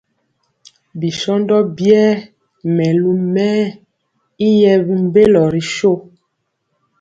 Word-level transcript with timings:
Bi 0.99 1.07
shóndo 1.19 1.55
biɛɛ 1.75 2.09
melu 2.75 3.11
mɛɛ 3.33 3.61
y 4.47 4.47
yɛɛ 4.61 4.93
mbélo 5.05 5.41
ri 5.53 5.61
shó. 5.75 5.91